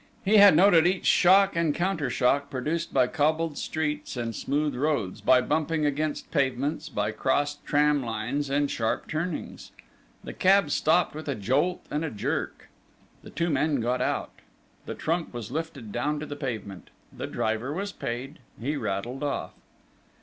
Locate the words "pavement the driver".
16.35-17.71